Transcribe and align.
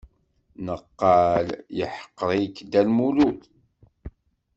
Naqal 0.65 1.47
yeḥqer-ik 1.77 2.55
Dda 2.63 2.81
Lmulud. 2.87 3.39